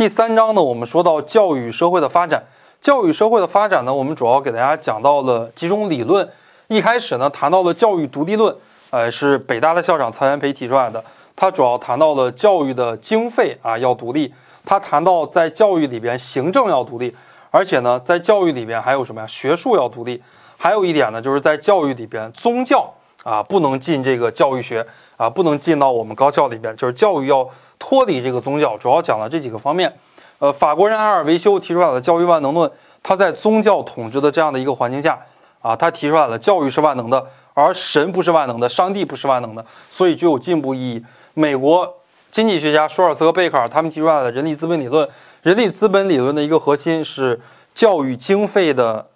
[0.00, 2.42] 第三章呢，我们说到教育社会的发展。
[2.80, 6.26] 教育社会的发展呢，我们主要给大家讲到了几种理论。
[6.68, 8.56] 一开始呢，谈到了教育独立论，
[8.88, 11.04] 呃，是北大的校长曹元培提出来的。
[11.36, 14.32] 他主要谈到了教育的经费啊要独立，
[14.64, 17.14] 他谈到在教育里边行政要独立，
[17.50, 19.26] 而且呢，在教育里边还有什么呀？
[19.26, 20.22] 学术要独立。
[20.56, 22.90] 还有一点呢，就是在教育里边，宗教
[23.22, 27.48] 啊不能进这个教育学啊，不能进到我们高校里边，就是教育要
[27.78, 28.76] 脱离这个宗教。
[28.78, 29.94] 主要讲了这几个方面。
[30.38, 32.70] 呃，法国人埃尔维修提出来的教育万能论，
[33.02, 35.18] 他在宗教统治的这样的一个环境下，
[35.60, 41.04] 啊，他提出来了教育是万能的，而神不是万能的，上帝不是万能的，所以具有进步意义。
[41.34, 41.94] 美国
[42.30, 45.06] 经济学家舒尔茨和贝克尔他们提出来的人力资本理论，
[45.42, 47.38] 人力资本理论的一个核心是
[47.74, 49.09] 教育经费的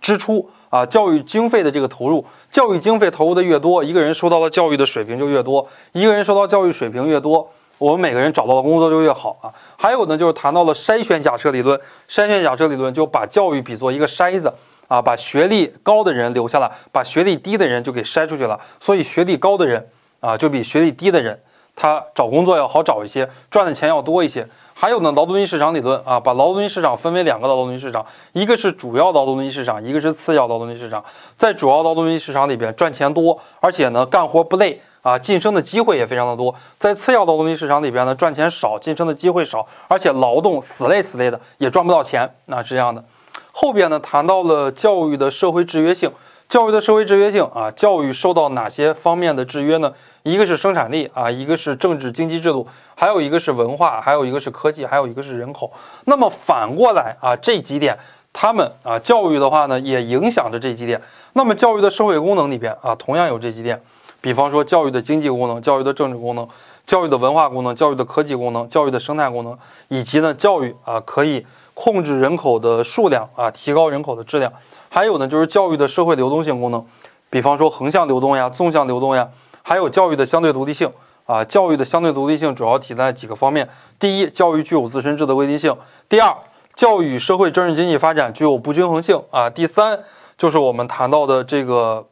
[0.00, 7.48] 支出啊，教育经费的这个投入，教育经费投入的越多，一个人受到的教育的水平就越多，一个人受到教育水平越多。
[7.78, 9.48] 我们每个人找到的工作就越好啊。
[9.78, 11.78] 还有呢，就是谈到了筛选假设理论。
[12.08, 14.52] 筛选假设理论就把教育比作一个筛子
[14.86, 18.60] 啊，把学历高的人留下来，把学历低的人就给筛出去了。
[18.78, 19.88] 所以学历高的人
[20.20, 21.40] 啊，就比学历低的人，
[21.74, 24.46] 他找工作要好找一些，赚的钱要多一些。
[24.74, 31.04] 还有呢，劳动力市场理论啊，把劳动力市场分为两个劳动力市场，一个是主要劳动力市场，一个是次要劳动力市场。
[31.36, 34.80] 在主要劳动力市场里边，赚钱多，而且呢，干活不累。
[35.02, 43.02] 啊，晋升的机会也非常的多，在次要劳动力市场里边呢，赚钱少，晋升的机会少，而且劳动死累死累的，也赚不到钱，那是这样的。
[43.50, 46.12] 后边呢，谈到了教育的社会制约性，
[46.50, 49.92] 教育的社会制约性啊，教育受到哪些方面的制约呢？
[50.24, 55.70] 一个是生产力啊，一个是政治经济制度，还有一个是文化，还有一个是科技，还有一个是人口。
[56.06, 57.96] 那么反过来啊，这几点，
[58.32, 61.00] 他们啊，教育的话呢，也影响着这几点。
[61.34, 63.80] 那么教育的社会功能里边啊，同样有这几点。
[64.20, 66.46] 比方说，教育的经济功能、教育的政治功能、
[66.90, 74.52] 教育的文化功能、教育的科技功能、教育的生态功能，以及呢，教育啊可以控制人口的数量啊，提高人口的质量。
[74.88, 76.84] 还有呢，就是教育的社会流动性功能，
[77.30, 79.28] 比方说横向流动呀、纵向流动呀。
[79.62, 80.92] 还有教育的相对独立性
[81.26, 85.72] 啊，教育的相对独立性主要体现在几个方面：第一，教育具有自身质的规定性；
[86.08, 86.36] 第二，
[86.74, 90.00] 教育社会政治经济发展具有不均衡性啊；第三，
[90.36, 92.04] 就是我们谈到的这个。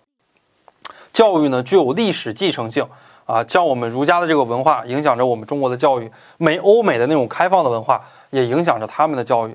[1.11, 2.87] 教育呢具有历史继承性
[3.29, 8.01] 啊，像我们儒家的这个文化影响着我们中国的教育，美欧美的那种开放的文化
[8.31, 9.55] 也影响着他们的教育。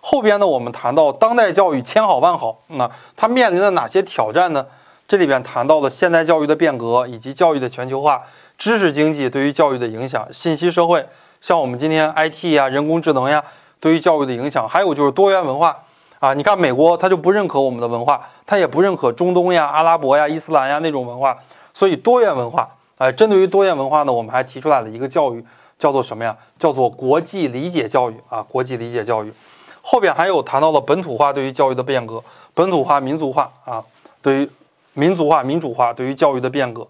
[0.00, 4.66] 后边呢，我们谈到当代教育千好万好，那它面临了哪些挑战呢？
[5.06, 8.22] 这里边谈到了现代教育的变革以及教育的全球化、
[8.56, 11.06] 知识经济对于教育的影响、信息社会，
[11.42, 13.44] 像我们今天 IT 呀、人工智能呀
[13.78, 15.76] 对于教育的影响，还有就是多元文化。
[16.20, 21.36] 啊，你看美国，他就不认可我们的文化，他也不认可中东呀、阿拉伯呀、伊斯兰呀那种文化，
[21.74, 22.68] 所以多元文化，
[23.00, 25.42] 哎，针对于多元文化呢，我们还提出来了一个教育，
[25.78, 26.36] 叫做什么呀？
[26.58, 29.32] 叫做国际理解教育啊，国际理解教育。
[29.80, 32.22] 后边还有谈到了本土化对于教育的变革，
[32.52, 33.82] 本土化、民族化啊，
[34.20, 34.50] 对于
[34.92, 36.86] 民族化、民主化对于教育的变革。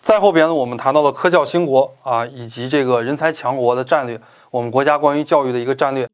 [0.00, 4.18] 再后边呢，我们谈到了科教兴国啊，以及这个人才强国的战略，
[4.50, 6.08] 我们国家关于教育的一个战略。